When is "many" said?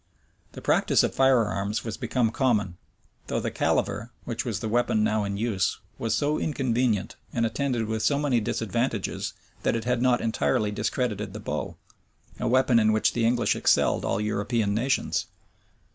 8.17-8.39